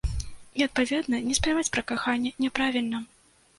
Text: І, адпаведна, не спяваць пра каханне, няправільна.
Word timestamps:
І, 0.59 0.65
адпаведна, 0.67 1.19
не 1.27 1.37
спяваць 1.41 1.67
пра 1.77 1.85
каханне, 1.93 2.35
няправільна. 2.47 3.07